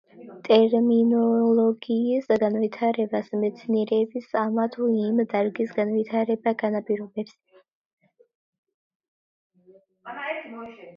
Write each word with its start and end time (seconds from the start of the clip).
ტერმინოლოგიის 0.47 2.29
განვითარებას 2.45 3.29
მეცნიერების 3.43 4.27
ამა 4.45 4.67
თუ 4.77 4.89
იმ 5.05 5.21
დარგის 5.35 5.77
განვითარება 5.83 6.57
განაპირობებს. 6.65 7.41